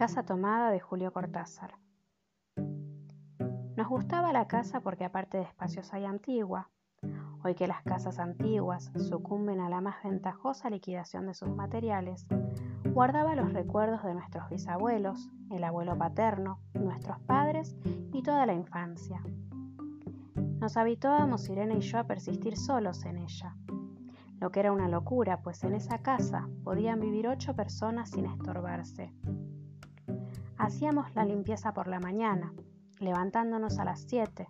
Casa 0.00 0.22
tomada 0.22 0.70
de 0.70 0.80
Julio 0.80 1.12
Cortázar. 1.12 1.74
Nos 3.76 3.86
gustaba 3.86 4.32
la 4.32 4.48
casa 4.48 4.80
porque 4.80 5.04
aparte 5.04 5.36
de 5.36 5.42
espaciosa 5.42 6.00
y 6.00 6.06
antigua, 6.06 6.70
hoy 7.44 7.54
que 7.54 7.66
las 7.66 7.82
casas 7.82 8.18
antiguas 8.18 8.90
sucumben 8.96 9.60
a 9.60 9.68
la 9.68 9.82
más 9.82 10.02
ventajosa 10.02 10.70
liquidación 10.70 11.26
de 11.26 11.34
sus 11.34 11.50
materiales, 11.50 12.26
guardaba 12.86 13.34
los 13.34 13.52
recuerdos 13.52 14.02
de 14.02 14.14
nuestros 14.14 14.48
bisabuelos, 14.48 15.28
el 15.50 15.64
abuelo 15.64 15.98
paterno, 15.98 16.60
nuestros 16.72 17.20
padres 17.20 17.76
y 18.14 18.22
toda 18.22 18.46
la 18.46 18.54
infancia. 18.54 19.22
Nos 20.34 20.78
habituábamos 20.78 21.46
Irene 21.50 21.76
y 21.76 21.80
yo 21.82 21.98
a 21.98 22.04
persistir 22.04 22.56
solos 22.56 23.04
en 23.04 23.18
ella, 23.18 23.54
lo 24.40 24.50
que 24.50 24.60
era 24.60 24.72
una 24.72 24.88
locura, 24.88 25.42
pues 25.42 25.62
en 25.62 25.74
esa 25.74 25.98
casa 25.98 26.48
podían 26.64 27.00
vivir 27.00 27.28
ocho 27.28 27.54
personas 27.54 28.08
sin 28.08 28.24
estorbarse. 28.24 29.12
Hacíamos 30.60 31.14
la 31.14 31.24
limpieza 31.24 31.72
por 31.72 31.86
la 31.86 32.00
mañana, 32.00 32.52
levantándonos 32.98 33.78
a 33.78 33.84
las 33.86 34.02
7, 34.02 34.46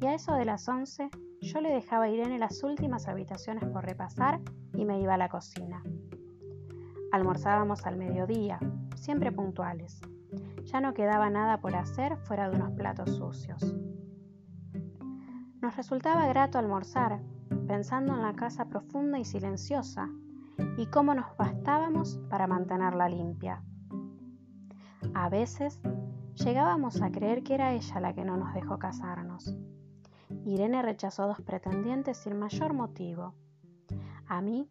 y 0.00 0.06
a 0.06 0.14
eso 0.14 0.34
de 0.34 0.44
las 0.44 0.68
11 0.68 1.10
yo 1.40 1.60
le 1.60 1.70
dejaba 1.70 2.04
a 2.04 2.08
Irene 2.08 2.38
las 2.38 2.62
últimas 2.62 3.08
habitaciones 3.08 3.64
por 3.64 3.84
repasar 3.84 4.40
y 4.72 4.84
me 4.84 5.00
iba 5.00 5.14
a 5.14 5.18
la 5.18 5.28
cocina. 5.28 5.82
Almorzábamos 7.10 7.86
al 7.86 7.96
mediodía, 7.96 8.60
siempre 8.94 9.32
puntuales. 9.32 10.00
Ya 10.62 10.80
no 10.80 10.94
quedaba 10.94 11.28
nada 11.28 11.58
por 11.60 11.74
hacer 11.74 12.16
fuera 12.18 12.48
de 12.48 12.54
unos 12.54 12.70
platos 12.74 13.16
sucios. 13.16 13.74
Nos 15.60 15.76
resultaba 15.76 16.28
grato 16.28 16.56
almorzar, 16.60 17.20
pensando 17.66 18.14
en 18.14 18.22
la 18.22 18.34
casa 18.34 18.66
profunda 18.66 19.18
y 19.18 19.24
silenciosa, 19.24 20.08
y 20.76 20.86
cómo 20.86 21.16
nos 21.16 21.36
bastábamos 21.36 22.20
para 22.30 22.46
mantenerla 22.46 23.08
limpia. 23.08 23.64
A 25.18 25.30
veces 25.30 25.80
llegábamos 26.34 27.00
a 27.00 27.10
creer 27.10 27.42
que 27.42 27.54
era 27.54 27.72
ella 27.72 28.00
la 28.00 28.12
que 28.12 28.22
no 28.22 28.36
nos 28.36 28.52
dejó 28.52 28.78
casarnos. 28.78 29.56
Irene 30.44 30.82
rechazó 30.82 31.26
dos 31.26 31.40
pretendientes 31.40 32.18
sin 32.18 32.38
mayor 32.38 32.74
motivo. 32.74 33.32
A 34.26 34.42
mí 34.42 34.68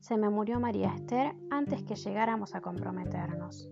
se 0.00 0.16
me 0.16 0.28
murió 0.28 0.58
María 0.58 0.92
Esther 0.92 1.36
antes 1.50 1.84
que 1.84 1.94
llegáramos 1.94 2.56
a 2.56 2.60
comprometernos. 2.60 3.68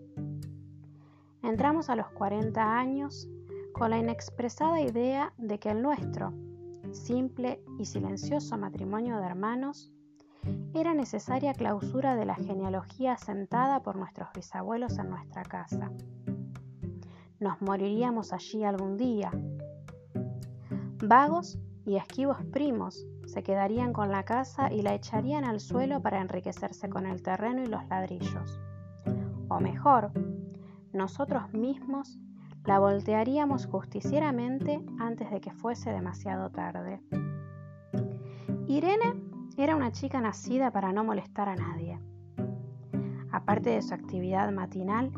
Entramos 1.42 1.90
a 1.90 1.96
los 1.96 2.08
40 2.10 2.62
años 2.62 3.28
con 3.72 3.90
la 3.90 3.98
inexpresada 3.98 4.80
idea 4.80 5.32
de 5.36 5.58
que 5.58 5.70
el 5.70 5.82
nuestro, 5.82 6.32
simple 6.92 7.60
y 7.76 7.86
silencioso 7.86 8.56
matrimonio 8.56 9.18
de 9.18 9.26
hermanos, 9.26 9.92
era 10.74 10.92
necesaria 10.92 11.54
clausura 11.54 12.16
de 12.16 12.24
la 12.24 12.34
genealogía 12.34 13.16
sentada 13.16 13.80
por 13.80 13.96
nuestros 13.96 14.28
bisabuelos 14.34 14.98
en 14.98 15.08
nuestra 15.08 15.42
casa. 15.44 15.90
Nos 17.38 17.62
moriríamos 17.62 18.32
allí 18.32 18.64
algún 18.64 18.96
día. 18.96 19.30
Vagos 21.02 21.58
y 21.86 21.96
esquivos 21.96 22.38
primos 22.52 23.06
se 23.26 23.42
quedarían 23.42 23.92
con 23.92 24.10
la 24.10 24.24
casa 24.24 24.72
y 24.72 24.82
la 24.82 24.94
echarían 24.94 25.44
al 25.44 25.60
suelo 25.60 26.00
para 26.00 26.20
enriquecerse 26.20 26.88
con 26.88 27.06
el 27.06 27.22
terreno 27.22 27.62
y 27.62 27.66
los 27.66 27.86
ladrillos. 27.88 28.60
O 29.48 29.60
mejor, 29.60 30.10
nosotros 30.92 31.52
mismos 31.52 32.18
la 32.64 32.78
voltearíamos 32.78 33.66
justicieramente 33.66 34.84
antes 34.98 35.30
de 35.30 35.40
que 35.40 35.52
fuese 35.52 35.90
demasiado 35.90 36.50
tarde. 36.50 37.00
Irene 38.66 39.33
era 39.62 39.76
una 39.76 39.92
chica 39.92 40.20
nacida 40.20 40.70
para 40.72 40.92
no 40.92 41.04
molestar 41.04 41.48
a 41.48 41.56
nadie. 41.56 41.98
Aparte 43.30 43.70
de 43.70 43.82
su 43.82 43.94
actividad 43.94 44.50
matinal, 44.52 45.12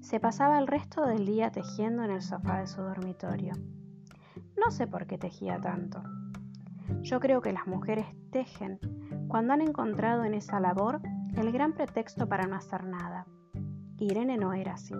se 0.00 0.20
pasaba 0.20 0.58
el 0.58 0.66
resto 0.66 1.04
del 1.06 1.26
día 1.26 1.50
tejiendo 1.50 2.02
en 2.04 2.10
el 2.10 2.22
sofá 2.22 2.60
de 2.60 2.66
su 2.66 2.80
dormitorio. 2.80 3.52
No 4.56 4.70
sé 4.70 4.86
por 4.86 5.06
qué 5.06 5.18
tejía 5.18 5.60
tanto. 5.60 6.02
Yo 7.02 7.20
creo 7.20 7.40
que 7.40 7.52
las 7.52 7.66
mujeres 7.66 8.06
tejen 8.30 8.78
cuando 9.28 9.52
han 9.52 9.60
encontrado 9.60 10.24
en 10.24 10.34
esa 10.34 10.60
labor 10.60 11.00
el 11.36 11.52
gran 11.52 11.72
pretexto 11.72 12.28
para 12.28 12.46
no 12.46 12.56
hacer 12.56 12.84
nada. 12.84 13.26
Irene 13.98 14.36
no 14.36 14.52
era 14.52 14.74
así. 14.74 14.94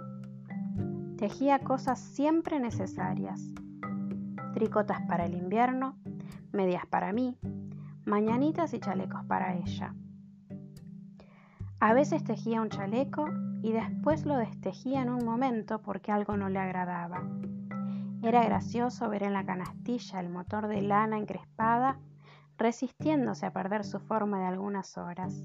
Tejía 1.16 1.60
cosas 1.60 1.98
siempre 1.98 2.60
necesarias. 2.60 3.40
Tricotas 4.54 5.02
para 5.02 5.24
el 5.24 5.34
invierno, 5.34 5.96
medias 6.52 6.86
para 6.86 7.12
mí, 7.12 7.38
mañanitas 8.06 8.72
y 8.72 8.78
chalecos 8.78 9.24
para 9.24 9.56
ella. 9.56 9.94
A 11.80 11.92
veces 11.92 12.24
tejía 12.24 12.62
un 12.62 12.70
chaleco 12.70 13.26
y 13.62 13.72
después 13.72 14.24
lo 14.24 14.36
destejía 14.36 15.02
en 15.02 15.10
un 15.10 15.24
momento 15.24 15.82
porque 15.82 16.12
algo 16.12 16.36
no 16.36 16.48
le 16.48 16.60
agradaba. 16.60 17.28
Era 18.22 18.44
gracioso 18.44 19.10
ver 19.10 19.24
en 19.24 19.32
la 19.32 19.44
canastilla 19.44 20.20
el 20.20 20.30
motor 20.30 20.68
de 20.68 20.82
lana 20.82 21.18
encrespada 21.18 21.98
resistiéndose 22.56 23.44
a 23.44 23.52
perder 23.52 23.84
su 23.84 23.98
forma 23.98 24.38
de 24.38 24.46
algunas 24.46 24.96
horas. 24.96 25.44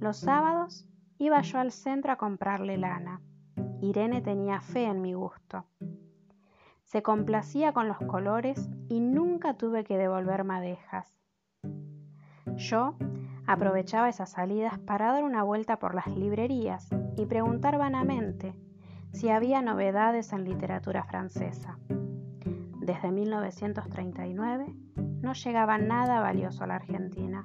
Los 0.00 0.18
sábados 0.18 0.84
iba 1.18 1.40
yo 1.40 1.58
al 1.58 1.72
centro 1.72 2.12
a 2.12 2.16
comprarle 2.16 2.76
lana. 2.76 3.22
Irene 3.80 4.20
tenía 4.20 4.60
fe 4.60 4.84
en 4.84 5.00
mi 5.00 5.14
gusto. 5.14 5.64
Se 6.94 7.02
complacía 7.02 7.72
con 7.72 7.88
los 7.88 7.98
colores 7.98 8.70
y 8.88 9.00
nunca 9.00 9.54
tuve 9.54 9.82
que 9.82 9.98
devolver 9.98 10.44
madejas. 10.44 11.18
Yo 12.54 12.94
aprovechaba 13.48 14.08
esas 14.08 14.30
salidas 14.30 14.78
para 14.78 15.10
dar 15.10 15.24
una 15.24 15.42
vuelta 15.42 15.80
por 15.80 15.96
las 15.96 16.06
librerías 16.06 16.88
y 17.16 17.26
preguntar 17.26 17.78
vanamente 17.78 18.54
si 19.10 19.28
había 19.28 19.60
novedades 19.60 20.32
en 20.32 20.44
literatura 20.44 21.02
francesa. 21.02 21.80
Desde 22.78 23.10
1939 23.10 24.72
no 25.20 25.32
llegaba 25.32 25.78
nada 25.78 26.20
valioso 26.20 26.62
a 26.62 26.68
la 26.68 26.76
Argentina. 26.76 27.44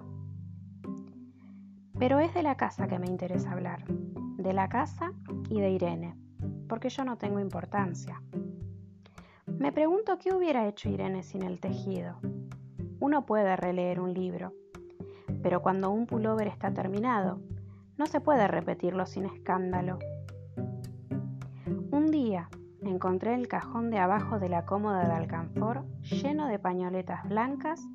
Pero 1.97 2.19
es 2.19 2.35
de 2.35 2.43
la 2.43 2.53
casa 2.53 2.87
que 2.87 2.99
me 2.99 3.07
interesa 3.07 3.53
hablar, 3.53 3.83
de 3.87 4.53
la 4.53 4.69
casa 4.69 5.11
y 5.49 5.59
de 5.59 5.71
Irene, 5.71 6.15
porque 6.67 6.89
yo 6.89 7.03
no 7.03 7.17
tengo 7.17 7.39
importancia. 7.39 8.21
Me 9.59 9.73
pregunto 9.73 10.17
qué 10.17 10.33
hubiera 10.33 10.69
hecho 10.69 10.87
Irene 10.87 11.21
sin 11.21 11.43
el 11.43 11.59
tejido. 11.59 12.15
Uno 13.01 13.25
puede 13.25 13.57
releer 13.57 13.99
un 13.99 14.13
libro, 14.13 14.53
pero 15.43 15.61
cuando 15.61 15.91
un 15.91 16.07
pullover 16.07 16.47
está 16.47 16.73
terminado, 16.73 17.41
no 17.97 18.05
se 18.05 18.21
puede 18.21 18.47
repetirlo 18.47 19.05
sin 19.05 19.25
escándalo. 19.25 19.99
Un 21.91 22.07
día 22.09 22.47
encontré 22.83 23.35
el 23.35 23.49
cajón 23.49 23.89
de 23.89 23.97
abajo 23.97 24.39
de 24.39 24.47
la 24.47 24.65
cómoda 24.65 25.05
de 25.05 25.11
alcanfor 25.11 25.83
lleno 26.03 26.47
de 26.47 26.57
pañoletas 26.57 27.27
blancas, 27.27 27.85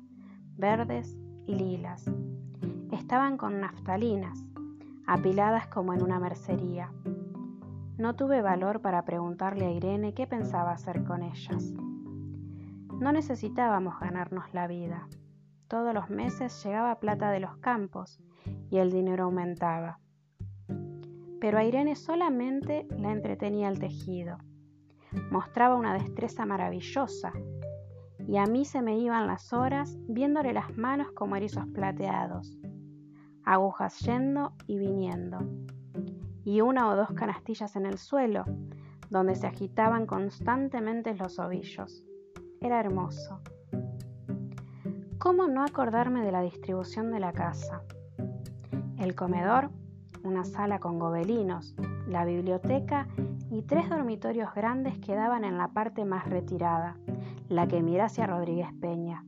verdes 0.57 1.17
y 1.47 1.55
lilas. 1.55 2.05
Estaban 2.91 3.37
con 3.37 3.59
naftalinas, 3.59 4.45
apiladas 5.07 5.65
como 5.65 5.95
en 5.95 6.03
una 6.03 6.19
mercería. 6.19 6.91
No 7.97 8.13
tuve 8.13 8.41
valor 8.41 8.81
para 8.81 9.05
preguntarle 9.05 9.65
a 9.65 9.71
Irene 9.71 10.13
qué 10.13 10.27
pensaba 10.27 10.71
hacer 10.71 11.05
con 11.05 11.23
ellas. 11.23 11.73
No 12.99 13.13
necesitábamos 13.13 13.97
ganarnos 14.01 14.53
la 14.53 14.67
vida. 14.67 15.07
Todos 15.69 15.93
los 15.93 16.09
meses 16.09 16.61
llegaba 16.65 16.99
plata 16.99 17.31
de 17.31 17.39
los 17.39 17.55
campos 17.57 18.19
y 18.69 18.79
el 18.79 18.91
dinero 18.91 19.23
aumentaba. 19.23 19.99
Pero 21.39 21.57
a 21.57 21.63
Irene 21.63 21.95
solamente 21.95 22.85
la 22.97 23.13
entretenía 23.13 23.69
el 23.69 23.79
tejido. 23.79 24.39
Mostraba 25.31 25.75
una 25.75 25.93
destreza 25.93 26.45
maravillosa 26.45 27.31
y 28.27 28.35
a 28.35 28.45
mí 28.45 28.65
se 28.65 28.81
me 28.81 28.97
iban 28.99 29.25
las 29.25 29.53
horas 29.53 29.97
viéndole 30.09 30.51
las 30.51 30.75
manos 30.77 31.13
como 31.13 31.37
erizos 31.37 31.65
plateados, 31.67 32.57
agujas 33.45 33.97
yendo 33.99 34.51
y 34.67 34.79
viniendo 34.79 35.39
y 36.45 36.61
una 36.61 36.87
o 36.87 36.95
dos 36.95 37.11
canastillas 37.11 37.75
en 37.75 37.87
el 37.87 37.97
suelo, 37.97 38.45
donde 39.09 39.35
se 39.35 39.47
agitaban 39.47 40.05
constantemente 40.05 41.15
los 41.15 41.39
ovillos. 41.39 42.05
Era 42.61 42.79
hermoso. 42.79 43.41
¿Cómo 45.17 45.47
no 45.47 45.63
acordarme 45.63 46.23
de 46.23 46.31
la 46.31 46.41
distribución 46.41 47.11
de 47.11 47.19
la 47.19 47.33
casa? 47.33 47.81
El 48.99 49.15
comedor, 49.15 49.71
una 50.23 50.43
sala 50.43 50.79
con 50.79 50.99
gobelinos, 50.99 51.75
la 52.07 52.25
biblioteca 52.25 53.07
y 53.49 53.63
tres 53.63 53.89
dormitorios 53.89 54.53
grandes 54.53 54.99
quedaban 54.99 55.43
en 55.45 55.57
la 55.57 55.69
parte 55.69 56.05
más 56.05 56.29
retirada, 56.29 56.95
la 57.49 57.67
que 57.67 57.81
mira 57.81 58.05
hacia 58.05 58.27
Rodríguez 58.27 58.71
Peña. 58.79 59.25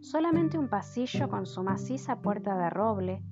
Solamente 0.00 0.58
un 0.58 0.68
pasillo 0.68 1.28
con 1.28 1.44
su 1.44 1.62
maciza 1.62 2.20
puerta 2.20 2.56
de 2.56 2.70
roble 2.70 3.22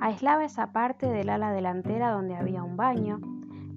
aislaba 0.00 0.44
esa 0.44 0.72
parte 0.72 1.06
del 1.06 1.30
ala 1.30 1.52
delantera 1.52 2.10
donde 2.10 2.36
había 2.36 2.62
un 2.62 2.76
baño, 2.76 3.20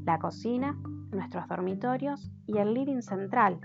la 0.03 0.19
cocina, 0.19 0.77
nuestros 1.11 1.47
dormitorios 1.47 2.31
y 2.45 2.57
el 2.57 2.73
living 2.73 3.01
central, 3.01 3.59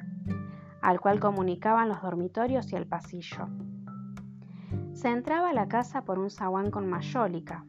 al 0.80 1.00
cual 1.00 1.20
comunicaban 1.20 1.88
los 1.88 2.02
dormitorios 2.02 2.72
y 2.72 2.76
el 2.76 2.86
pasillo. 2.86 3.48
Se 4.92 5.08
entraba 5.08 5.50
a 5.50 5.54
la 5.54 5.68
casa 5.68 6.04
por 6.04 6.18
un 6.18 6.30
zaguán 6.30 6.70
con 6.70 6.88
mayólica, 6.88 7.64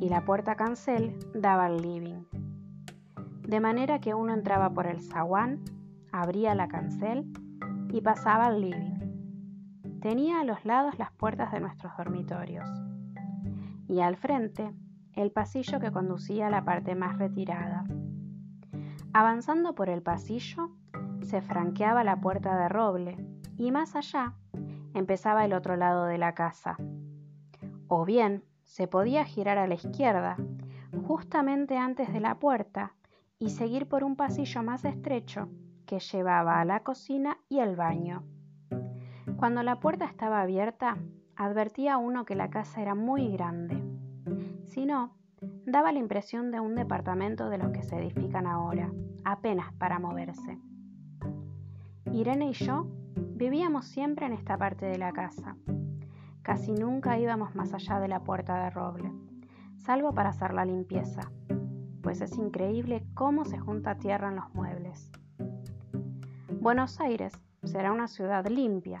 y 0.00 0.08
la 0.08 0.24
puerta 0.24 0.54
cancel 0.54 1.18
daba 1.34 1.66
al 1.66 1.82
living. 1.82 2.24
De 3.42 3.60
manera 3.60 3.98
que 4.00 4.14
uno 4.14 4.32
entraba 4.32 4.70
por 4.70 4.86
el 4.86 5.00
zaguán, 5.00 5.60
abría 6.12 6.54
la 6.54 6.68
cancel 6.68 7.26
y 7.90 8.00
pasaba 8.00 8.46
al 8.46 8.60
living. 8.60 10.00
Tenía 10.00 10.40
a 10.40 10.44
los 10.44 10.64
lados 10.64 10.98
las 10.98 11.10
puertas 11.12 11.50
de 11.50 11.60
nuestros 11.60 11.96
dormitorios 11.96 12.68
y 13.88 14.00
al 14.00 14.16
frente 14.16 14.72
el 15.14 15.32
pasillo 15.32 15.80
que 15.80 15.90
conducía 15.90 16.46
a 16.46 16.50
la 16.50 16.64
parte 16.64 16.94
más 16.94 17.18
retirada. 17.18 17.84
Avanzando 19.12 19.74
por 19.74 19.88
el 19.88 20.02
pasillo, 20.02 20.70
se 21.22 21.40
franqueaba 21.40 22.04
la 22.04 22.20
puerta 22.20 22.56
de 22.56 22.68
roble 22.68 23.16
y 23.56 23.72
más 23.72 23.96
allá 23.96 24.34
empezaba 24.94 25.44
el 25.44 25.52
otro 25.52 25.76
lado 25.76 26.04
de 26.04 26.18
la 26.18 26.34
casa. 26.34 26.76
O 27.88 28.04
bien 28.04 28.44
se 28.64 28.86
podía 28.86 29.24
girar 29.24 29.58
a 29.58 29.66
la 29.66 29.74
izquierda, 29.74 30.36
justamente 31.06 31.76
antes 31.76 32.12
de 32.12 32.20
la 32.20 32.38
puerta, 32.38 32.94
y 33.38 33.50
seguir 33.50 33.88
por 33.88 34.04
un 34.04 34.16
pasillo 34.16 34.62
más 34.62 34.84
estrecho 34.84 35.48
que 35.86 36.00
llevaba 36.00 36.60
a 36.60 36.64
la 36.64 36.82
cocina 36.82 37.38
y 37.48 37.60
el 37.60 37.76
baño. 37.76 38.24
Cuando 39.36 39.62
la 39.62 39.80
puerta 39.80 40.04
estaba 40.04 40.42
abierta, 40.42 40.98
advertía 41.38 41.98
uno 41.98 42.24
que 42.24 42.34
la 42.34 42.50
casa 42.50 42.82
era 42.82 42.96
muy 42.96 43.28
grande. 43.28 43.80
Si 44.66 44.84
no, 44.84 45.14
daba 45.64 45.92
la 45.92 46.00
impresión 46.00 46.50
de 46.50 46.58
un 46.58 46.74
departamento 46.74 47.48
de 47.48 47.58
los 47.58 47.70
que 47.70 47.84
se 47.84 47.96
edifican 47.96 48.46
ahora, 48.46 48.90
apenas 49.24 49.72
para 49.74 50.00
moverse. 50.00 50.58
Irene 52.12 52.50
y 52.50 52.52
yo 52.54 52.88
vivíamos 53.36 53.86
siempre 53.86 54.26
en 54.26 54.32
esta 54.32 54.58
parte 54.58 54.86
de 54.86 54.98
la 54.98 55.12
casa. 55.12 55.56
Casi 56.42 56.72
nunca 56.72 57.18
íbamos 57.18 57.54
más 57.54 57.72
allá 57.72 58.00
de 58.00 58.08
la 58.08 58.24
puerta 58.24 58.64
de 58.64 58.70
roble, 58.70 59.12
salvo 59.76 60.12
para 60.12 60.30
hacer 60.30 60.52
la 60.54 60.64
limpieza, 60.64 61.30
pues 62.02 62.20
es 62.20 62.36
increíble 62.36 63.06
cómo 63.14 63.44
se 63.44 63.58
junta 63.58 63.98
tierra 63.98 64.30
en 64.30 64.36
los 64.36 64.52
muebles. 64.54 65.12
Buenos 66.60 67.00
Aires 67.00 67.38
será 67.62 67.92
una 67.92 68.08
ciudad 68.08 68.46
limpia, 68.48 69.00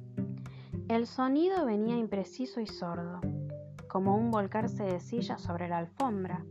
El 0.91 1.07
sonido 1.07 1.65
venía 1.65 1.95
impreciso 1.95 2.59
y 2.59 2.67
sordo, 2.67 3.21
como 3.87 4.17
un 4.17 4.29
volcarse 4.29 4.83
de 4.83 4.99
sillas 4.99 5.41
sobre 5.41 5.69
la 5.69 5.77
alfombra 5.77 6.43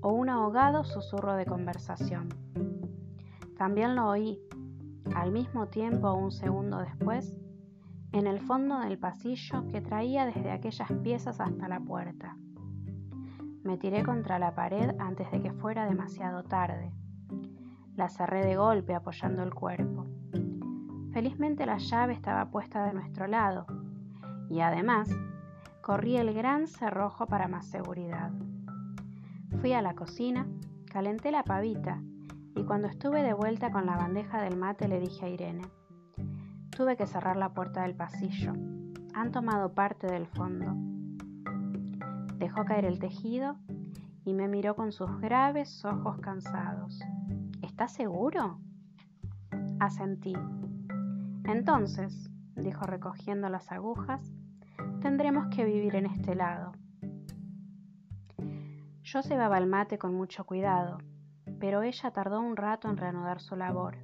o 0.00 0.12
un 0.12 0.28
ahogado 0.28 0.82
susurro 0.82 1.36
de 1.36 1.46
conversación. 1.46 2.28
También 3.56 3.94
lo 3.94 4.08
oí, 4.08 4.40
al 5.14 5.30
mismo 5.30 5.68
tiempo 5.68 6.12
un 6.14 6.32
segundo 6.32 6.78
después, 6.78 7.38
en 8.10 8.26
el 8.26 8.40
fondo 8.40 8.80
del 8.80 8.98
pasillo 8.98 9.68
que 9.68 9.80
traía 9.80 10.26
desde 10.26 10.50
aquellas 10.50 10.90
piezas 11.04 11.38
hasta 11.38 11.68
la 11.68 11.78
puerta. 11.78 12.36
Me 13.62 13.78
tiré 13.78 14.02
contra 14.02 14.40
la 14.40 14.52
pared 14.56 14.96
antes 14.98 15.30
de 15.30 15.40
que 15.40 15.52
fuera 15.52 15.86
demasiado 15.86 16.42
tarde. 16.42 16.90
La 17.94 18.08
cerré 18.08 18.44
de 18.44 18.56
golpe 18.56 18.96
apoyando 18.96 19.44
el 19.44 19.54
cuerpo. 19.54 20.06
Felizmente 21.16 21.64
la 21.64 21.78
llave 21.78 22.12
estaba 22.12 22.50
puesta 22.50 22.84
de 22.84 22.92
nuestro 22.92 23.26
lado 23.26 23.64
y 24.50 24.60
además 24.60 25.08
corrí 25.80 26.18
el 26.18 26.34
gran 26.34 26.66
cerrojo 26.66 27.24
para 27.24 27.48
más 27.48 27.64
seguridad. 27.68 28.32
Fui 29.62 29.72
a 29.72 29.80
la 29.80 29.94
cocina, 29.94 30.46
calenté 30.92 31.30
la 31.30 31.42
pavita 31.42 32.02
y 32.54 32.64
cuando 32.64 32.88
estuve 32.88 33.22
de 33.22 33.32
vuelta 33.32 33.70
con 33.70 33.86
la 33.86 33.96
bandeja 33.96 34.42
del 34.42 34.58
mate 34.58 34.88
le 34.88 35.00
dije 35.00 35.24
a 35.24 35.28
Irene, 35.30 35.62
tuve 36.68 36.98
que 36.98 37.06
cerrar 37.06 37.38
la 37.38 37.54
puerta 37.54 37.80
del 37.80 37.94
pasillo, 37.94 38.52
han 39.14 39.32
tomado 39.32 39.72
parte 39.72 40.08
del 40.08 40.26
fondo. 40.26 40.66
Dejó 42.36 42.66
caer 42.66 42.84
el 42.84 42.98
tejido 42.98 43.56
y 44.26 44.34
me 44.34 44.48
miró 44.48 44.76
con 44.76 44.92
sus 44.92 45.18
graves 45.18 45.82
ojos 45.82 46.18
cansados. 46.18 47.00
¿Estás 47.62 47.94
seguro? 47.94 48.58
Asentí. 49.80 50.34
Entonces, 51.46 52.28
dijo 52.56 52.84
recogiendo 52.86 53.48
las 53.48 53.70
agujas, 53.70 54.32
tendremos 55.00 55.46
que 55.54 55.64
vivir 55.64 55.94
en 55.94 56.06
este 56.06 56.34
lado. 56.34 56.72
Yo 59.02 59.22
cebaba 59.22 59.58
el 59.58 59.66
mate 59.66 59.98
con 59.98 60.14
mucho 60.14 60.44
cuidado, 60.44 60.98
pero 61.60 61.82
ella 61.82 62.10
tardó 62.10 62.40
un 62.40 62.56
rato 62.56 62.90
en 62.90 62.96
reanudar 62.96 63.40
su 63.40 63.54
labor. 63.54 63.98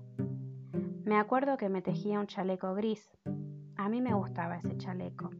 Me 1.04 1.18
acuerdo 1.18 1.56
que 1.56 1.68
me 1.68 1.82
tejía 1.82 2.20
un 2.20 2.28
chaleco 2.28 2.74
gris. 2.74 3.10
A 3.76 3.88
mí 3.88 4.00
me 4.00 4.14
gustaba 4.14 4.58
ese 4.58 4.76
chaleco. 4.76 5.30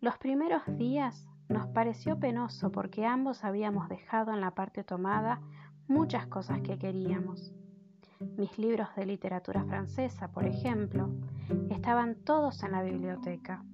Los 0.00 0.16
primeros 0.16 0.62
días 0.78 1.28
nos 1.50 1.66
pareció 1.66 2.18
penoso 2.18 2.72
porque 2.72 3.04
ambos 3.04 3.44
habíamos 3.44 3.90
dejado 3.90 4.32
en 4.32 4.40
la 4.40 4.52
parte 4.52 4.82
tomada 4.82 5.42
muchas 5.86 6.26
cosas 6.26 6.62
que 6.62 6.78
queríamos. 6.78 7.52
Mis 8.20 8.58
libros 8.58 8.88
de 8.96 9.06
literatura 9.06 9.64
francesa, 9.64 10.28
por 10.28 10.44
ejemplo, 10.44 11.08
estaban 11.70 12.16
todos 12.16 12.62
en 12.62 12.72
la 12.72 12.82
biblioteca. 12.82 13.64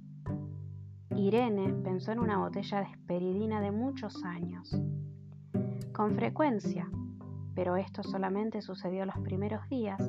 Irene 1.16 1.72
pensó 1.82 2.12
en 2.12 2.20
una 2.20 2.38
botella 2.38 2.78
de 2.78 2.86
esperidina 2.86 3.60
de 3.60 3.72
muchos 3.72 4.22
años. 4.22 4.80
Con 5.92 6.14
frecuencia, 6.14 6.88
pero 7.56 7.74
esto 7.74 8.04
solamente 8.04 8.62
sucedió 8.62 9.04
los 9.04 9.18
primeros 9.18 9.68
días, 9.68 10.00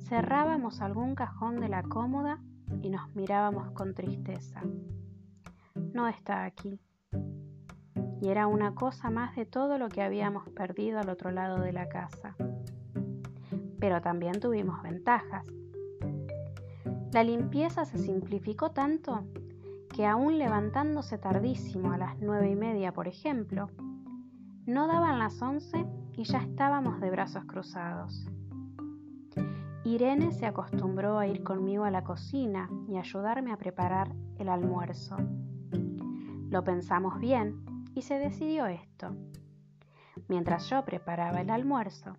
cerrábamos 0.00 0.80
algún 0.80 1.14
cajón 1.14 1.60
de 1.60 1.68
la 1.68 1.84
cómoda 1.84 2.40
y 2.82 2.90
nos 2.90 3.14
mirábamos 3.14 3.70
con 3.70 3.94
tristeza. 3.94 4.62
No 5.92 6.08
está 6.08 6.44
aquí. 6.44 6.80
Y 8.20 8.30
era 8.30 8.48
una 8.48 8.74
cosa 8.74 9.10
más 9.10 9.36
de 9.36 9.46
todo 9.46 9.78
lo 9.78 9.88
que 9.88 10.02
habíamos 10.02 10.48
perdido 10.50 10.98
al 10.98 11.08
otro 11.08 11.30
lado 11.30 11.60
de 11.60 11.72
la 11.72 11.88
casa. 11.88 12.34
Pero 13.84 14.00
también 14.00 14.40
tuvimos 14.40 14.82
ventajas. 14.82 15.46
La 17.12 17.22
limpieza 17.22 17.84
se 17.84 17.98
simplificó 17.98 18.70
tanto 18.70 19.26
que 19.94 20.06
aún 20.06 20.38
levantándose 20.38 21.18
tardísimo 21.18 21.92
a 21.92 21.98
las 21.98 22.18
nueve 22.18 22.48
y 22.48 22.56
media, 22.56 22.94
por 22.94 23.08
ejemplo, 23.08 23.68
no 24.64 24.86
daban 24.86 25.18
las 25.18 25.42
once 25.42 25.84
y 26.14 26.24
ya 26.24 26.38
estábamos 26.38 26.98
de 27.02 27.10
brazos 27.10 27.44
cruzados. 27.44 28.26
Irene 29.84 30.32
se 30.32 30.46
acostumbró 30.46 31.18
a 31.18 31.26
ir 31.26 31.44
conmigo 31.44 31.84
a 31.84 31.90
la 31.90 32.04
cocina 32.04 32.70
y 32.88 32.96
ayudarme 32.96 33.52
a 33.52 33.58
preparar 33.58 34.14
el 34.38 34.48
almuerzo. 34.48 35.18
Lo 36.48 36.64
pensamos 36.64 37.20
bien 37.20 37.66
y 37.94 38.00
se 38.00 38.14
decidió 38.14 38.64
esto. 38.64 39.14
Mientras 40.28 40.70
yo 40.70 40.82
preparaba 40.86 41.42
el 41.42 41.50
almuerzo, 41.50 42.16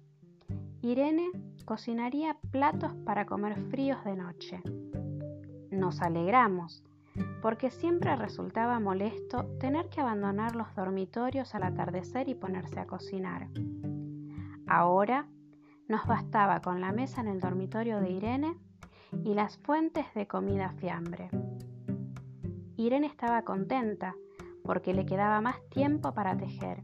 Irene 0.85 1.31
cocinaría 1.65 2.37
platos 2.51 2.93
para 3.05 3.25
comer 3.25 3.59
fríos 3.71 4.03
de 4.03 4.15
noche. 4.15 4.61
Nos 5.71 5.99
alegramos 5.99 6.83
porque 7.41 7.71
siempre 7.71 8.15
resultaba 8.15 8.79
molesto 8.79 9.45
tener 9.59 9.89
que 9.89 10.01
abandonar 10.01 10.55
los 10.55 10.75
dormitorios 10.75 11.55
al 11.55 11.63
atardecer 11.63 12.29
y 12.29 12.35
ponerse 12.35 12.79
a 12.79 12.85
cocinar. 12.85 13.47
Ahora 14.67 15.27
nos 15.87 16.05
bastaba 16.05 16.61
con 16.61 16.81
la 16.81 16.91
mesa 16.91 17.21
en 17.21 17.29
el 17.29 17.39
dormitorio 17.39 17.99
de 17.99 18.11
Irene 18.11 18.55
y 19.23 19.33
las 19.33 19.57
fuentes 19.57 20.05
de 20.13 20.27
comida 20.27 20.69
fiambre. 20.77 21.31
Irene 22.77 23.07
estaba 23.07 23.41
contenta 23.41 24.13
porque 24.63 24.93
le 24.93 25.07
quedaba 25.07 25.41
más 25.41 25.67
tiempo 25.69 26.13
para 26.13 26.37
tejer. 26.37 26.83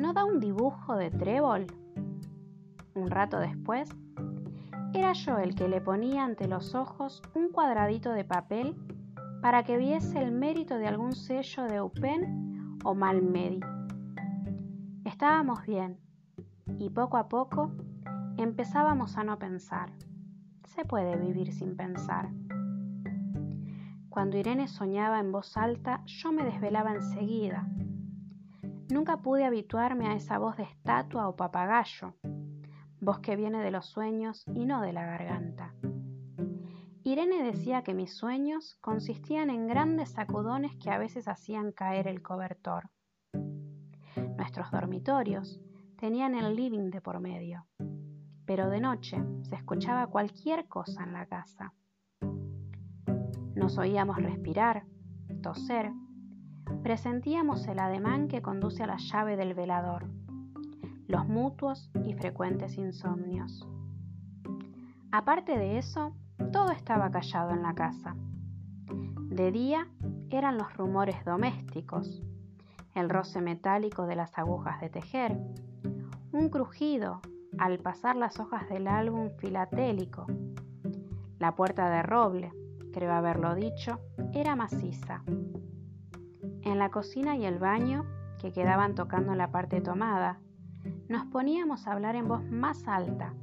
¿No 0.00 0.14
da 0.14 0.24
un 0.24 0.40
dibujo 0.40 0.96
de 0.96 1.10
trébol? 1.10 1.66
Un 2.94 3.10
rato 3.10 3.38
después, 3.38 3.86
era 4.94 5.12
yo 5.12 5.36
el 5.36 5.54
que 5.54 5.68
le 5.68 5.82
ponía 5.82 6.24
ante 6.24 6.48
los 6.48 6.74
ojos 6.74 7.20
un 7.34 7.50
cuadradito 7.50 8.10
de 8.12 8.24
papel 8.24 8.74
para 9.42 9.62
que 9.62 9.76
viese 9.76 10.18
el 10.22 10.32
mérito 10.32 10.78
de 10.78 10.86
algún 10.86 11.12
sello 11.12 11.64
de 11.64 11.74
Eupen 11.74 12.78
o 12.82 12.94
Malmedy. 12.94 13.60
Estábamos 15.04 15.66
bien 15.66 15.98
y 16.78 16.88
poco 16.88 17.18
a 17.18 17.28
poco 17.28 17.70
empezábamos 18.38 19.18
a 19.18 19.24
no 19.24 19.38
pensar. 19.38 19.92
Se 20.64 20.86
puede 20.86 21.18
vivir 21.18 21.52
sin 21.52 21.76
pensar. 21.76 22.30
Cuando 24.08 24.38
Irene 24.38 24.66
soñaba 24.66 25.20
en 25.20 25.30
voz 25.30 25.58
alta, 25.58 26.00
yo 26.06 26.32
me 26.32 26.42
desvelaba 26.42 26.94
enseguida 26.94 27.68
Nunca 28.90 29.18
pude 29.18 29.44
habituarme 29.44 30.08
a 30.08 30.14
esa 30.14 30.38
voz 30.38 30.56
de 30.56 30.64
estatua 30.64 31.28
o 31.28 31.36
papagayo, 31.36 32.14
voz 33.00 33.20
que 33.20 33.36
viene 33.36 33.62
de 33.62 33.70
los 33.70 33.86
sueños 33.86 34.44
y 34.52 34.66
no 34.66 34.82
de 34.82 34.92
la 34.92 35.06
garganta. 35.06 35.74
Irene 37.04 37.42
decía 37.44 37.82
que 37.82 37.94
mis 37.94 38.12
sueños 38.12 38.76
consistían 38.80 39.48
en 39.48 39.68
grandes 39.68 40.10
sacudones 40.10 40.76
que 40.76 40.90
a 40.90 40.98
veces 40.98 41.28
hacían 41.28 41.72
caer 41.72 42.08
el 42.08 42.20
cobertor. 42.20 42.90
Nuestros 44.36 44.70
dormitorios 44.72 45.60
tenían 45.96 46.34
el 46.34 46.56
living 46.56 46.90
de 46.90 47.00
por 47.00 47.20
medio, 47.20 47.66
pero 48.44 48.68
de 48.68 48.80
noche 48.80 49.22
se 49.42 49.54
escuchaba 49.54 50.08
cualquier 50.08 50.66
cosa 50.66 51.04
en 51.04 51.12
la 51.12 51.26
casa. 51.26 51.72
Nos 53.54 53.78
oíamos 53.78 54.16
respirar, 54.16 54.84
toser, 55.42 55.92
presentíamos 56.82 57.66
el 57.66 57.78
ademán 57.78 58.28
que 58.28 58.42
conduce 58.42 58.82
a 58.82 58.86
la 58.86 58.96
llave 58.96 59.36
del 59.36 59.54
velador, 59.54 60.06
los 61.06 61.28
mutuos 61.28 61.90
y 62.04 62.14
frecuentes 62.14 62.78
insomnios. 62.78 63.66
Aparte 65.12 65.58
de 65.58 65.78
eso, 65.78 66.14
todo 66.52 66.70
estaba 66.70 67.10
callado 67.10 67.50
en 67.50 67.62
la 67.62 67.74
casa. 67.74 68.16
De 69.28 69.52
día 69.52 69.88
eran 70.30 70.56
los 70.56 70.74
rumores 70.76 71.24
domésticos, 71.24 72.22
el 72.94 73.10
roce 73.10 73.40
metálico 73.40 74.06
de 74.06 74.16
las 74.16 74.36
agujas 74.38 74.80
de 74.80 74.88
tejer, 74.88 75.38
un 76.32 76.48
crujido 76.48 77.20
al 77.58 77.78
pasar 77.78 78.16
las 78.16 78.38
hojas 78.38 78.68
del 78.68 78.86
álbum 78.86 79.30
filatélico. 79.38 80.26
La 81.38 81.54
puerta 81.54 81.90
de 81.90 82.02
roble, 82.02 82.52
creo 82.92 83.12
haberlo 83.12 83.54
dicho, 83.54 83.98
era 84.32 84.56
maciza 84.56 85.22
en 86.70 86.78
la 86.78 86.90
cocina 86.90 87.36
y 87.36 87.44
el 87.44 87.58
baño, 87.58 88.06
que 88.40 88.52
quedaban 88.52 88.94
tocando 88.94 89.34
la 89.34 89.50
parte 89.50 89.80
tomada, 89.80 90.40
nos 91.08 91.26
poníamos 91.26 91.86
a 91.86 91.92
hablar 91.92 92.16
en 92.16 92.28
voz 92.28 92.42
más 92.44 92.86
alta, 92.88 93.34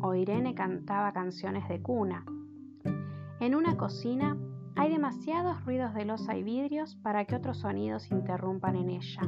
o 0.00 0.14
Irene 0.14 0.54
cantaba 0.54 1.12
canciones 1.12 1.68
de 1.68 1.82
cuna. 1.82 2.24
En 3.40 3.54
una 3.54 3.76
cocina 3.76 4.36
hay 4.76 4.90
demasiados 4.90 5.64
ruidos 5.64 5.94
de 5.94 6.04
losa 6.04 6.36
y 6.36 6.42
vidrios 6.42 6.96
para 6.96 7.24
que 7.24 7.36
otros 7.36 7.58
sonidos 7.58 8.10
interrumpan 8.10 8.76
en 8.76 8.90
ella. 8.90 9.22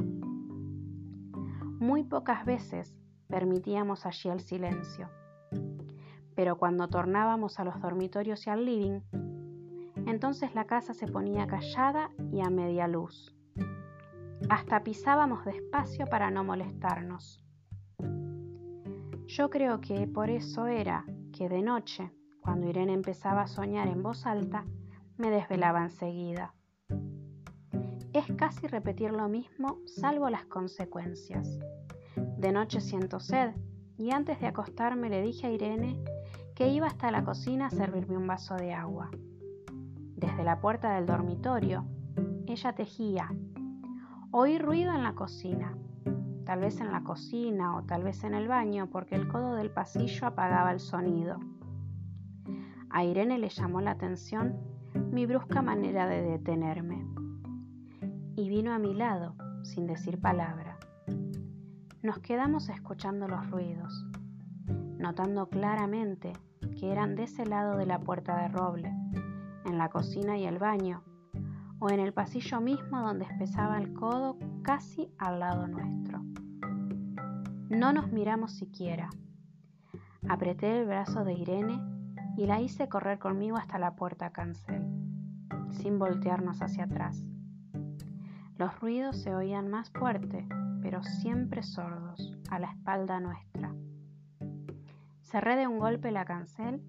Muy 1.79 2.03
pocas 2.03 2.45
veces 2.45 2.97
permitíamos 3.27 4.05
allí 4.05 4.29
el 4.29 4.39
silencio. 4.41 5.09
Pero 6.35 6.57
cuando 6.57 6.87
tornábamos 6.87 7.59
a 7.59 7.63
los 7.63 7.79
dormitorios 7.81 8.47
y 8.47 8.49
al 8.49 8.65
living, 8.65 9.01
entonces 10.07 10.55
la 10.55 10.65
casa 10.65 10.93
se 10.93 11.07
ponía 11.07 11.47
callada 11.47 12.09
y 12.31 12.41
a 12.41 12.49
media 12.49 12.87
luz. 12.87 13.35
Hasta 14.49 14.83
pisábamos 14.83 15.45
despacio 15.45 16.07
para 16.07 16.31
no 16.31 16.43
molestarnos. 16.43 17.45
Yo 19.27 19.51
creo 19.51 19.79
que 19.79 20.07
por 20.07 20.31
eso 20.31 20.65
era 20.65 21.05
que 21.31 21.47
de 21.47 21.61
noche, 21.61 22.11
cuando 22.41 22.67
Irene 22.67 22.93
empezaba 22.93 23.43
a 23.43 23.47
soñar 23.47 23.87
en 23.87 24.01
voz 24.01 24.25
alta, 24.25 24.65
me 25.17 25.29
desvelaba 25.29 25.83
enseguida. 25.83 26.55
Es 28.11 28.25
casi 28.35 28.65
repetir 28.65 29.11
lo 29.11 29.29
mismo, 29.29 29.77
salvo 29.85 30.31
las 30.31 30.45
consecuencias. 30.45 31.59
De 32.15 32.51
noche 32.51 32.81
siento 32.81 33.19
sed 33.19 33.53
y 33.99 34.09
antes 34.11 34.39
de 34.39 34.47
acostarme 34.47 35.11
le 35.11 35.21
dije 35.21 35.45
a 35.45 35.51
Irene 35.51 36.03
que 36.55 36.69
iba 36.69 36.87
hasta 36.87 37.11
la 37.11 37.23
cocina 37.23 37.67
a 37.67 37.69
servirme 37.69 38.17
un 38.17 38.25
vaso 38.25 38.55
de 38.55 38.73
agua. 38.73 39.11
Desde 40.15 40.43
la 40.43 40.59
puerta 40.59 40.95
del 40.95 41.05
dormitorio, 41.05 41.85
ella 42.47 42.73
tejía 42.73 43.29
Oí 44.31 44.59
ruido 44.59 44.93
en 44.93 45.01
la 45.01 45.15
cocina, 45.15 45.75
tal 46.45 46.59
vez 46.59 46.79
en 46.81 46.91
la 46.91 47.03
cocina 47.03 47.75
o 47.75 47.81
tal 47.81 48.03
vez 48.03 48.23
en 48.23 48.35
el 48.35 48.47
baño, 48.47 48.87
porque 48.91 49.15
el 49.15 49.27
codo 49.27 49.55
del 49.55 49.71
pasillo 49.71 50.27
apagaba 50.27 50.71
el 50.71 50.79
sonido. 50.79 51.39
A 52.91 53.03
Irene 53.03 53.39
le 53.39 53.49
llamó 53.49 53.81
la 53.81 53.91
atención 53.91 54.55
mi 55.11 55.25
brusca 55.25 55.63
manera 55.63 56.07
de 56.07 56.21
detenerme 56.21 57.07
y 58.35 58.49
vino 58.49 58.71
a 58.71 58.77
mi 58.77 58.93
lado 58.93 59.33
sin 59.63 59.87
decir 59.87 60.21
palabra. 60.21 60.77
Nos 62.03 62.19
quedamos 62.19 62.69
escuchando 62.69 63.27
los 63.27 63.49
ruidos, 63.49 64.05
notando 64.99 65.49
claramente 65.49 66.33
que 66.79 66.91
eran 66.91 67.15
de 67.15 67.23
ese 67.23 67.47
lado 67.47 67.77
de 67.77 67.87
la 67.87 67.99
puerta 67.99 68.39
de 68.43 68.47
roble, 68.49 68.93
en 69.65 69.79
la 69.79 69.89
cocina 69.89 70.37
y 70.37 70.45
el 70.45 70.59
baño, 70.59 71.01
o 71.79 71.89
en 71.89 71.99
el 71.99 72.13
pasillo 72.13 72.61
mismo 72.61 73.01
donde 73.01 73.25
espesaba 73.25 73.77
el 73.77 73.93
codo 73.93 74.37
casi 74.63 75.11
al 75.17 75.39
lado 75.39 75.67
nuestro. 75.67 76.21
No 77.69 77.93
nos 77.93 78.11
miramos 78.11 78.53
siquiera. 78.53 79.09
Apreté 80.27 80.79
el 80.79 80.85
brazo 80.85 81.23
de 81.23 81.33
Irene 81.33 81.79
y 82.35 82.45
la 82.45 82.59
hice 82.61 82.89
correr 82.89 83.19
conmigo 83.19 83.57
hasta 83.57 83.79
la 83.79 83.95
puerta 83.95 84.31
cancel, 84.31 84.85
sin 85.71 85.99
voltearnos 85.99 86.61
hacia 86.61 86.85
atrás. 86.85 87.23
Los 88.57 88.77
ruidos 88.79 89.21
se 89.21 89.33
oían 89.33 89.69
más 89.69 89.89
fuerte, 89.91 90.47
pero 90.81 91.01
siempre 91.03 91.63
sordos, 91.63 92.37
a 92.49 92.59
la 92.59 92.71
espalda 92.71 93.19
nuestra. 93.19 93.73
Cerré 95.21 95.55
de 95.55 95.67
un 95.67 95.79
golpe 95.79 96.11
la 96.11 96.25
cancel 96.25 96.81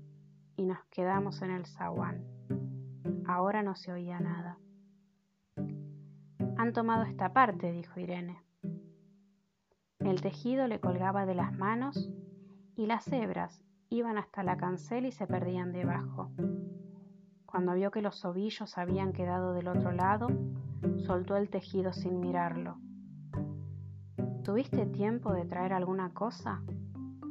y 0.57 0.65
nos 0.65 0.79
quedamos 0.91 1.43
en 1.43 1.51
el 1.51 1.67
zaguán. 1.67 2.25
Ahora 3.27 3.63
no 3.63 3.77
se 3.77 3.93
oía 3.93 4.19
nada. 4.19 4.59
Han 6.61 6.75
tomado 6.75 7.05
esta 7.05 7.33
parte, 7.33 7.73
dijo 7.73 7.99
Irene. 8.01 8.39
El 9.99 10.21
tejido 10.21 10.67
le 10.69 10.79
colgaba 10.79 11.25
de 11.25 11.35
las 11.35 11.55
manos 11.57 12.13
y 12.77 12.85
las 12.85 13.11
hebras 13.11 13.65
iban 13.89 14.19
hasta 14.19 14.43
la 14.43 14.59
cancel 14.59 15.07
y 15.07 15.11
se 15.11 15.27
perdían 15.27 15.73
debajo. 15.73 16.31
Cuando 17.47 17.73
vio 17.73 17.91
que 17.91 18.03
los 18.03 18.27
ovillos 18.27 18.77
habían 18.77 19.15
quedado 19.15 19.55
del 19.55 19.69
otro 19.69 19.91
lado, 19.93 20.29
soltó 20.99 21.39
el 21.39 21.49
tejido 21.49 21.95
sin 21.95 22.21
mirarlo. 22.21 22.77
¿Tuviste 24.45 24.85
tiempo 24.85 25.33
de 25.33 25.47
traer 25.47 25.73
alguna 25.73 26.13
cosa? 26.13 26.61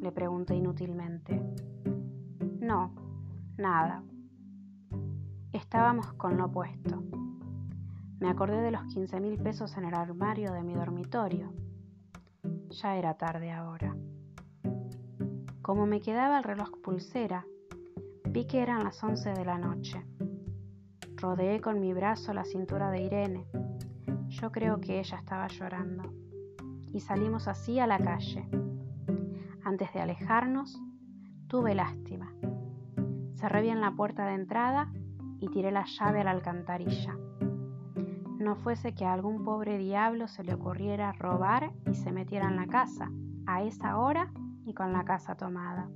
Le 0.01 0.12
pregunté 0.12 0.55
inútilmente. 0.55 1.39
No, 2.62 2.95
nada. 3.59 4.01
Estábamos 5.53 6.13
con 6.13 6.36
lo 6.36 6.51
puesto. 6.51 7.03
Me 8.20 8.28
acordé 8.28 8.62
de 8.62 8.72
los 8.72 8.84
15 8.84 9.22
mil 9.22 9.42
pesos 9.42 9.78
en 9.78 9.86
el 9.86 9.94
armario 9.94 10.52
de 10.52 10.62
mi 10.62 10.74
dormitorio. 10.74 11.54
Ya 12.70 12.98
era 12.98 13.14
tarde 13.14 13.50
ahora. 13.50 13.96
Como 15.62 15.86
me 15.86 16.02
quedaba 16.02 16.38
el 16.38 16.44
reloj 16.44 16.70
pulsera, 16.84 17.46
vi 18.26 18.46
que 18.46 18.62
eran 18.62 18.84
las 18.84 19.02
11 19.02 19.32
de 19.32 19.46
la 19.46 19.58
noche. 19.58 20.06
Rodeé 21.16 21.62
con 21.62 21.80
mi 21.80 21.94
brazo 21.94 22.34
la 22.34 22.44
cintura 22.44 22.92
de 22.92 23.04
Irene. 23.04 23.48
Yo 24.28 24.52
creo 24.52 24.82
que 24.82 25.00
ella 25.00 25.18
estaba 25.18 25.48
llorando. 25.48 26.12
Y 26.92 27.00
salimos 27.00 27.48
así 27.48 27.80
a 27.80 27.88
la 27.88 28.00
calle. 28.00 28.46
Antes 29.64 29.94
de 29.94 30.02
alejarnos, 30.02 30.78
tuve 31.48 31.74
lástima. 31.74 32.34
Cerré 33.36 33.62
bien 33.62 33.80
la 33.80 33.92
puerta 33.92 34.26
de 34.26 34.34
entrada 34.34 34.92
y 35.40 35.48
tiré 35.48 35.72
la 35.72 35.86
llave 35.86 36.20
a 36.20 36.24
la 36.26 36.32
alcantarilla 36.32 37.18
no 38.39 38.55
fuese 38.55 38.96
que 38.96 39.05
a 39.05 39.13
algún 39.13 39.43
pobre 39.43 39.77
diablo 39.77 40.27
se 40.27 40.43
le 40.43 40.53
ocurriera 40.53 41.12
robar 41.12 41.72
y 41.86 41.96
se 41.96 42.12
metiera 42.12 42.48
en 42.48 42.55
la 42.55 42.67
casa, 42.67 43.12
a 43.46 43.63
esa 43.63 43.98
hora 43.98 44.31
y 44.65 44.74
con 44.74 44.93
la 44.93 45.03
casa 45.03 45.36
tomada. 45.36 45.89